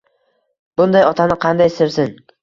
[0.81, 2.17] Bunday otani qanday sevsin